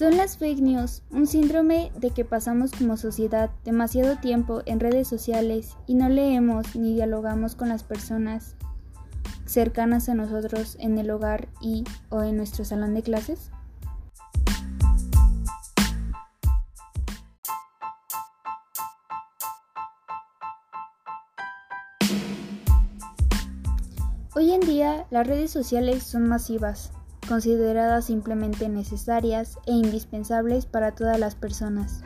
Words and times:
Son 0.00 0.16
las 0.16 0.38
fake 0.38 0.62
news, 0.62 1.02
un 1.10 1.26
síndrome 1.26 1.92
de 1.94 2.08
que 2.08 2.24
pasamos 2.24 2.70
como 2.70 2.96
sociedad 2.96 3.50
demasiado 3.66 4.16
tiempo 4.16 4.62
en 4.64 4.80
redes 4.80 5.06
sociales 5.06 5.76
y 5.86 5.94
no 5.94 6.08
leemos 6.08 6.74
ni 6.74 6.94
dialogamos 6.94 7.54
con 7.54 7.68
las 7.68 7.82
personas 7.82 8.56
cercanas 9.44 10.08
a 10.08 10.14
nosotros 10.14 10.78
en 10.80 10.96
el 10.96 11.10
hogar 11.10 11.48
y 11.60 11.84
o 12.08 12.22
en 12.22 12.38
nuestro 12.38 12.64
salón 12.64 12.94
de 12.94 13.02
clases? 13.02 13.50
Hoy 24.34 24.52
en 24.52 24.60
día 24.60 25.06
las 25.10 25.26
redes 25.26 25.50
sociales 25.50 26.04
son 26.04 26.26
masivas, 26.26 26.90
consideradas 27.30 28.06
simplemente 28.06 28.68
necesarias 28.68 29.56
e 29.64 29.70
indispensables 29.70 30.66
para 30.66 30.96
todas 30.96 31.16
las 31.16 31.36
personas. 31.36 32.02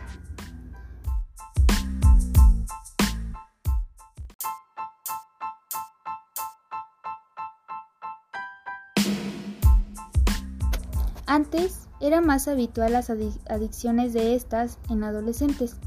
Antes 11.24 11.88
era 12.02 12.20
más 12.20 12.46
habitual 12.46 12.92
las 12.92 13.08
adicciones 13.08 14.12
de 14.12 14.34
estas 14.34 14.78
en 14.90 15.04
adolescentes. 15.04 15.78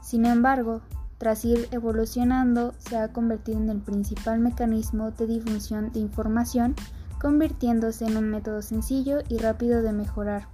Sin 0.00 0.24
embargo, 0.26 0.80
tras 1.18 1.44
ir 1.44 1.66
evolucionando, 1.72 2.72
se 2.78 2.96
ha 2.96 3.12
convertido 3.12 3.58
en 3.58 3.68
el 3.68 3.80
principal 3.80 4.38
mecanismo 4.38 5.10
de 5.10 5.26
difusión 5.26 5.90
de 5.90 5.98
información, 5.98 6.76
convirtiéndose 7.20 8.06
en 8.06 8.16
un 8.16 8.30
método 8.30 8.62
sencillo 8.62 9.18
y 9.28 9.38
rápido 9.38 9.82
de 9.82 9.92
mejorar, 9.92 10.48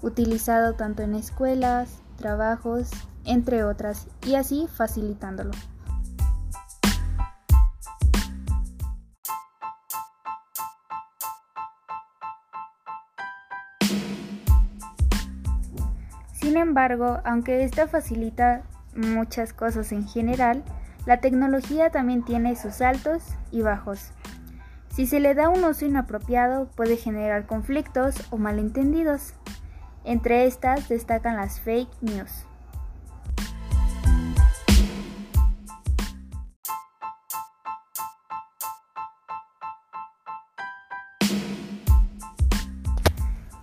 utilizado 0.00 0.74
tanto 0.74 1.02
en 1.02 1.14
escuelas, 1.14 2.00
trabajos, 2.16 2.90
entre 3.24 3.62
otras, 3.62 4.08
y 4.26 4.34
así 4.34 4.66
facilitándolo. 4.66 5.52
Sin 16.32 16.56
embargo, 16.56 17.20
aunque 17.24 17.62
esta 17.62 17.86
facilita 17.86 18.62
muchas 18.96 19.52
cosas 19.52 19.92
en 19.92 20.08
general, 20.08 20.64
la 21.06 21.20
tecnología 21.20 21.90
también 21.90 22.24
tiene 22.24 22.56
sus 22.56 22.80
altos 22.80 23.22
y 23.50 23.62
bajos. 23.62 24.12
Si 24.94 25.06
se 25.06 25.20
le 25.20 25.34
da 25.34 25.48
un 25.48 25.64
uso 25.64 25.86
inapropiado 25.86 26.68
puede 26.76 26.98
generar 26.98 27.46
conflictos 27.46 28.14
o 28.28 28.36
malentendidos. 28.36 29.32
Entre 30.04 30.44
estas 30.44 30.86
destacan 30.86 31.36
las 31.36 31.60
fake 31.60 31.88
news. 32.02 32.44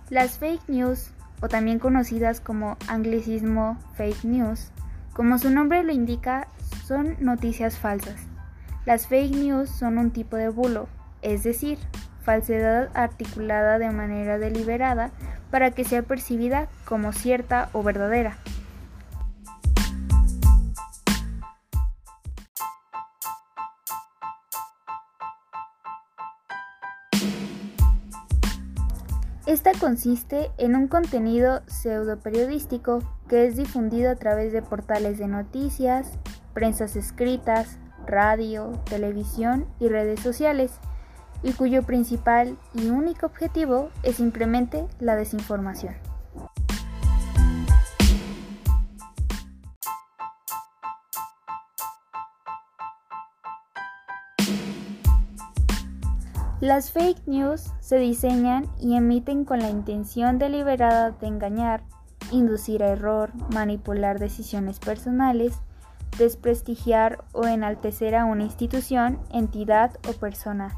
Las 0.08 0.36
fake 0.36 0.68
news 0.68 1.12
o 1.40 1.46
también 1.46 1.78
conocidas 1.78 2.40
como 2.40 2.76
anglicismo 2.88 3.78
fake 3.94 4.24
news. 4.24 4.72
Como 5.12 5.38
su 5.38 5.50
nombre 5.50 5.84
lo 5.84 5.92
indica, 5.92 6.48
son 6.84 7.16
noticias 7.20 7.78
falsas. 7.78 8.16
Las 8.84 9.06
fake 9.06 9.36
news 9.36 9.70
son 9.70 9.98
un 9.98 10.10
tipo 10.10 10.34
de 10.34 10.48
bulo, 10.48 10.88
es 11.22 11.42
decir, 11.42 11.78
falsedad 12.22 12.90
articulada 12.94 13.78
de 13.78 13.90
manera 13.90 14.38
deliberada 14.38 15.10
para 15.50 15.70
que 15.72 15.84
sea 15.84 16.02
percibida 16.02 16.68
como 16.84 17.12
cierta 17.12 17.70
o 17.72 17.82
verdadera. 17.82 18.38
Esta 29.50 29.72
consiste 29.72 30.52
en 30.58 30.76
un 30.76 30.86
contenido 30.86 31.62
pseudo-periodístico 31.66 33.00
que 33.28 33.46
es 33.46 33.56
difundido 33.56 34.12
a 34.12 34.14
través 34.14 34.52
de 34.52 34.62
portales 34.62 35.18
de 35.18 35.26
noticias, 35.26 36.12
prensas 36.54 36.94
escritas, 36.94 37.78
radio, 38.06 38.70
televisión 38.88 39.66
y 39.80 39.88
redes 39.88 40.20
sociales, 40.20 40.78
y 41.42 41.52
cuyo 41.52 41.82
principal 41.82 42.56
y 42.74 42.88
único 42.88 43.26
objetivo 43.26 43.90
es 44.02 44.16
simplemente 44.16 44.86
la 44.98 45.16
desinformación. 45.16 45.94
Las 56.60 56.90
fake 56.90 57.26
news 57.26 57.72
se 57.80 57.96
diseñan 57.96 58.66
y 58.78 58.94
emiten 58.94 59.46
con 59.46 59.60
la 59.60 59.70
intención 59.70 60.38
deliberada 60.38 61.10
de 61.12 61.26
engañar, 61.26 61.82
inducir 62.30 62.82
a 62.82 62.88
error, 62.88 63.30
manipular 63.54 64.18
decisiones 64.18 64.78
personales, 64.78 65.58
desprestigiar 66.18 67.24
o 67.32 67.46
enaltecer 67.46 68.14
a 68.14 68.26
una 68.26 68.44
institución, 68.44 69.18
entidad 69.32 69.96
o 70.06 70.12
persona. 70.12 70.76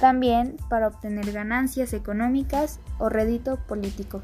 También 0.00 0.56
para 0.68 0.86
obtener 0.86 1.32
ganancias 1.32 1.92
económicas 1.92 2.78
o 2.98 3.08
rédito 3.08 3.56
político. 3.66 4.22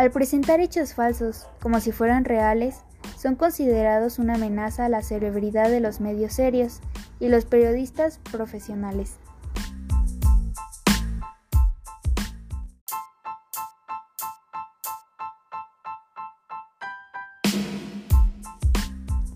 Al 0.00 0.10
presentar 0.10 0.60
hechos 0.60 0.94
falsos 0.94 1.46
como 1.60 1.78
si 1.78 1.92
fueran 1.92 2.24
reales, 2.24 2.80
son 3.18 3.36
considerados 3.36 4.18
una 4.18 4.36
amenaza 4.36 4.86
a 4.86 4.88
la 4.88 5.02
celebridad 5.02 5.68
de 5.68 5.80
los 5.80 6.00
medios 6.00 6.32
serios 6.32 6.80
y 7.20 7.28
los 7.28 7.44
periodistas 7.44 8.18
profesionales. 8.32 9.18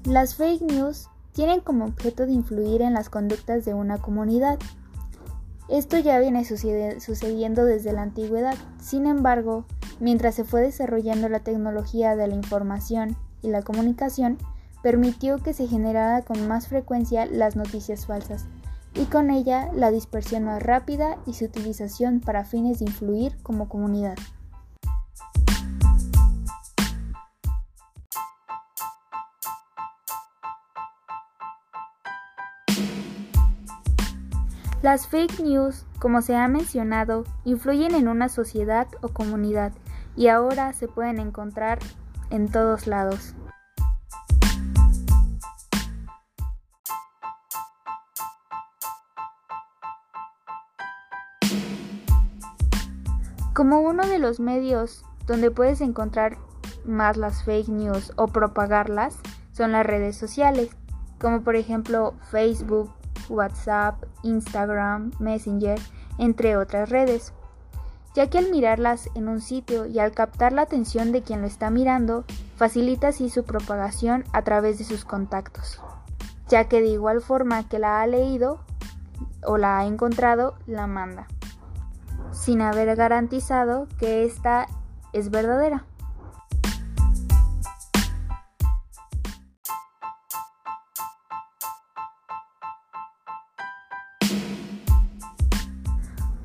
Las 0.05 0.35
fake 0.35 0.61
news 0.61 1.09
tienen 1.33 1.61
como 1.61 1.87
objeto 1.87 2.27
de 2.27 2.33
influir 2.33 2.83
en 2.83 2.93
las 2.93 3.09
conductas 3.09 3.65
de 3.65 3.73
una 3.73 3.97
comunidad. 3.97 4.59
Esto 5.71 5.97
ya 5.97 6.19
viene 6.19 6.45
sucediendo 6.45 7.65
desde 7.65 7.95
la 7.95 8.03
antigüedad. 8.03 8.55
Sin 8.79 9.07
embargo, 9.07 9.65
mientras 10.01 10.35
se 10.35 10.45
fue 10.45 10.61
desarrollando 10.61 11.31
la 11.31 11.41
tecnología 11.41 12.17
de 12.17 12.29
la 12.29 12.35
información 12.35 13.17
y 13.41 13.49
la 13.49 13.63
comunicación, 13.63 14.37
permitió 14.83 15.39
que 15.39 15.55
se 15.55 15.67
generara 15.67 16.21
con 16.21 16.47
más 16.47 16.69
frecuencia 16.69 17.25
las 17.25 17.57
noticias 17.57 18.05
falsas 18.05 18.45
y 18.93 19.07
con 19.07 19.31
ella 19.31 19.71
la 19.73 19.91
dispersión 19.91 20.45
más 20.45 20.63
rápida 20.63 21.17
y 21.25 21.33
su 21.33 21.47
utilización 21.47 22.21
para 22.21 22.45
fines 22.45 22.79
de 22.79 22.85
influir 22.85 23.39
como 23.43 23.71
comunidad. 23.71 24.17
Las 34.85 35.07
fake 35.07 35.41
news, 35.41 35.87
como 35.99 36.21
se 36.21 36.37
ha 36.37 36.47
mencionado, 36.47 37.25
influyen 37.47 37.95
en 37.95 38.07
una 38.07 38.29
sociedad 38.29 38.87
o 39.01 39.09
comunidad 39.09 39.73
y 40.15 40.29
ahora 40.29 40.75
se 40.75 40.89
pueden 40.89 41.21
encontrar 41.21 41.79
en 42.29 42.53
todos 42.53 42.87
lados. 42.87 43.35
Como 53.55 53.81
uno 53.81 54.07
de 54.07 54.19
los 54.19 54.39
medios 54.39 55.03
donde 55.27 55.51
puedes 55.51 55.81
encontrar 55.81 56.37
más 56.85 57.17
las 57.17 57.43
fake 57.45 57.69
news 57.69 58.13
o 58.17 58.27
propagarlas 58.27 59.17
son 59.53 59.73
las 59.73 59.87
redes 59.87 60.19
sociales, 60.19 60.77
como 61.19 61.41
por 61.41 61.57
ejemplo 61.57 62.13
Facebook, 62.31 62.93
WhatsApp, 63.31 64.05
Instagram, 64.25 65.13
Messenger, 65.21 65.79
entre 66.19 66.57
otras 66.57 66.91
redes 66.91 67.33
ya 68.15 68.31
que 68.31 68.39
al 68.39 68.51
mirarlas 68.51 69.11
en 69.15 69.29
un 69.29 69.41
sitio 69.41 69.87
y 69.87 69.99
al 69.99 70.13
captar 70.13 70.53
la 70.53 70.63
atención 70.63 71.13
de 71.13 71.23
quien 71.23 71.41
lo 71.41 71.49
está 71.49 71.69
mirando, 71.71 72.25
facilita 72.57 73.09
así 73.09 73.29
su 73.29 73.45
propagación 73.45 74.25
a 74.33 74.43
través 74.43 74.79
de 74.79 74.85
sus 74.85 75.05
contactos, 75.05 75.81
ya 76.49 76.69
que 76.69 76.81
de 76.81 76.89
igual 76.89 77.21
forma 77.21 77.69
que 77.69 77.81
la 77.81 78.01
ha 78.01 78.07
leído 78.07 78.61
o 79.45 79.59
la 79.59 79.79
ha 79.79 79.87
encontrado, 79.87 80.55
la 80.67 80.87
manda, 80.87 81.27
sin 82.33 82.63
haber 82.63 82.95
garantizado 82.95 83.89
que 83.99 84.25
esta 84.25 84.69
es 85.13 85.31
verdadera. 85.31 85.85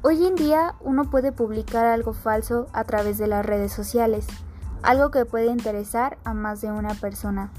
Hoy 0.10 0.26
en 0.26 0.34
día 0.34 0.74
uno 0.80 1.12
puede 1.12 1.32
publicar 1.32 1.86
algo 1.86 2.14
falso 2.14 2.66
a 2.74 2.84
través 2.84 3.20
de 3.20 3.28
las 3.28 3.46
redes 3.46 3.72
sociales, 3.72 4.26
algo 4.82 5.12
que 5.12 5.24
puede 5.24 5.52
interesar 5.52 6.18
a 6.24 6.34
más 6.34 6.62
de 6.62 6.72
una 6.72 6.96
persona. 6.96 7.52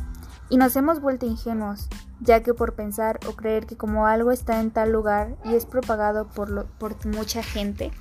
Y 0.49 0.56
nos 0.56 0.75
hemos 0.75 1.00
vuelto 1.00 1.26
ingenuos, 1.26 1.88
ya 2.19 2.43
que 2.43 2.52
por 2.52 2.75
pensar 2.75 3.20
o 3.29 3.37
creer 3.37 3.67
que 3.67 3.76
como 3.76 4.08
algo 4.08 4.32
está 4.32 4.58
en 4.58 4.73
tal 4.73 4.91
lugar 4.91 5.37
y 5.44 5.55
es 5.55 5.64
propagado 5.64 6.26
por, 6.26 6.67
por 6.67 7.06
mucha 7.06 7.44
gente, 7.44 7.93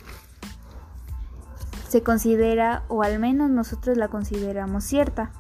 se 1.88 2.02
considera, 2.02 2.82
o 2.88 3.04
al 3.04 3.20
menos 3.20 3.52
nosotros 3.52 3.98
la 3.98 4.08
consideramos 4.08 4.84
cierta. 4.84 5.32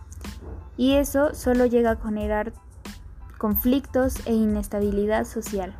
Y 0.78 0.98
eso 0.98 1.34
solo 1.34 1.66
llega 1.66 1.94
a 1.94 1.96
generar 1.96 2.54
conflictos 3.40 4.18
e 4.28 4.36
inestabilidad 4.36 5.26
social. 5.26 5.76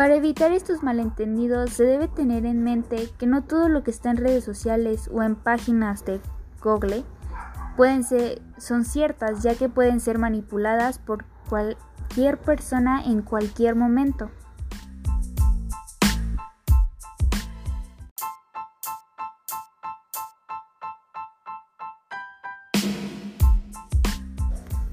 Para 0.00 0.14
evitar 0.14 0.50
estos 0.52 0.82
malentendidos 0.82 1.74
se 1.74 1.84
debe 1.84 2.08
tener 2.08 2.46
en 2.46 2.64
mente 2.64 3.10
que 3.18 3.26
no 3.26 3.44
todo 3.44 3.68
lo 3.68 3.82
que 3.82 3.90
está 3.90 4.10
en 4.10 4.16
redes 4.16 4.42
sociales 4.42 5.10
o 5.12 5.22
en 5.22 5.36
páginas 5.36 6.06
de 6.06 6.22
Google 6.62 7.04
pueden 7.76 8.02
ser, 8.02 8.40
son 8.56 8.86
ciertas 8.86 9.42
ya 9.42 9.56
que 9.56 9.68
pueden 9.68 10.00
ser 10.00 10.16
manipuladas 10.16 10.98
por 10.98 11.26
cualquier 11.50 12.38
persona 12.38 13.02
en 13.04 13.20
cualquier 13.20 13.76
momento. 13.76 14.30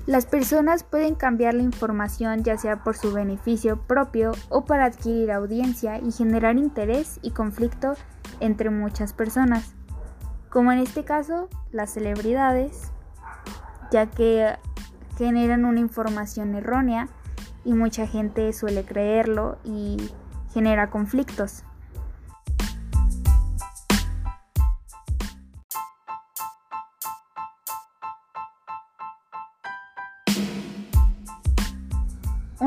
Las 0.07 0.25
personas 0.25 0.85
pueden 0.85 1.15
cambiar 1.15 1.53
la 1.53 1.63
información 1.63 2.41
ya 2.41 2.57
sea 2.57 2.81
por 2.81 2.95
su 2.95 3.11
beneficio 3.11 3.81
propio 3.87 4.31
o 4.47 4.63
para 4.63 4.85
adquirir 4.85 5.33
audiencia 5.33 5.99
y 5.99 6.13
generar 6.13 6.57
interés 6.57 7.19
y 7.21 7.31
conflicto 7.31 7.91
entre 8.39 8.69
muchas 8.69 9.11
personas, 9.11 9.75
como 10.49 10.71
en 10.71 10.79
este 10.79 11.03
caso 11.03 11.49
las 11.73 11.91
celebridades, 11.91 12.93
ya 13.91 14.05
que 14.05 14.55
generan 15.17 15.65
una 15.65 15.81
información 15.81 16.55
errónea 16.55 17.09
y 17.65 17.73
mucha 17.73 18.07
gente 18.07 18.53
suele 18.53 18.85
creerlo 18.85 19.57
y 19.65 19.97
genera 20.53 20.89
conflictos. 20.89 21.65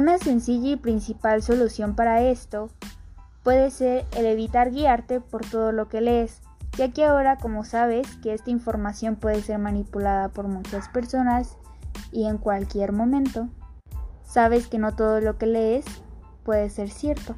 Una 0.00 0.16
sencilla 0.16 0.70
y 0.70 0.76
principal 0.76 1.42
solución 1.42 1.94
para 1.94 2.22
esto 2.22 2.70
puede 3.42 3.70
ser 3.70 4.06
el 4.16 4.24
evitar 4.24 4.70
guiarte 4.70 5.20
por 5.20 5.44
todo 5.44 5.72
lo 5.72 5.90
que 5.90 6.00
lees, 6.00 6.40
ya 6.78 6.90
que 6.90 7.04
ahora 7.04 7.36
como 7.36 7.64
sabes 7.64 8.16
que 8.22 8.32
esta 8.32 8.48
información 8.48 9.16
puede 9.16 9.42
ser 9.42 9.58
manipulada 9.58 10.30
por 10.30 10.48
muchas 10.48 10.88
personas 10.88 11.58
y 12.12 12.24
en 12.24 12.38
cualquier 12.38 12.92
momento, 12.92 13.50
sabes 14.24 14.68
que 14.68 14.78
no 14.78 14.96
todo 14.96 15.20
lo 15.20 15.36
que 15.36 15.44
lees 15.44 15.84
puede 16.44 16.70
ser 16.70 16.88
cierto. 16.88 17.36